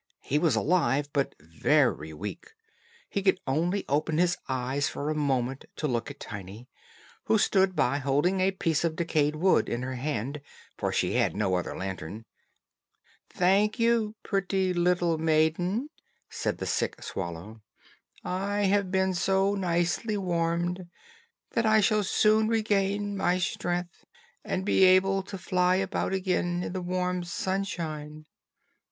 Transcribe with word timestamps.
He 0.23 0.39
was 0.39 0.55
alive 0.55 1.09
but 1.13 1.35
very 1.39 2.11
weak; 2.11 2.53
he 3.07 3.21
could 3.21 3.39
only 3.45 3.85
open 3.87 4.17
his 4.17 4.35
eyes 4.49 4.89
for 4.89 5.11
a 5.11 5.13
moment 5.13 5.65
to 5.75 5.87
look 5.87 6.09
at 6.09 6.19
Tiny, 6.19 6.67
who 7.25 7.37
stood 7.37 7.75
by 7.75 7.99
holding 7.99 8.39
a 8.41 8.49
piece 8.49 8.83
of 8.83 8.95
decayed 8.95 9.35
wood 9.35 9.69
in 9.69 9.83
her 9.83 9.93
hand, 9.93 10.41
for 10.75 10.91
she 10.91 11.13
had 11.13 11.35
no 11.35 11.53
other 11.53 11.77
lantern. 11.77 12.25
"Thank 13.29 13.77
you, 13.77 14.15
pretty 14.23 14.73
little 14.73 15.19
maiden," 15.19 15.89
said 16.31 16.57
the 16.57 16.65
sick 16.65 17.03
swallow; 17.03 17.61
"I 18.23 18.61
have 18.63 18.89
been 18.89 19.13
so 19.13 19.53
nicely 19.53 20.17
warmed, 20.17 20.87
that 21.51 21.67
I 21.67 21.79
shall 21.79 22.03
soon 22.03 22.47
regain 22.47 23.15
my 23.15 23.37
strength, 23.37 24.03
and 24.43 24.65
be 24.65 24.83
able 24.83 25.21
to 25.21 25.37
fly 25.37 25.75
about 25.75 26.11
again 26.11 26.63
in 26.63 26.73
the 26.73 26.81
warm 26.81 27.23
sunshine." 27.23 28.25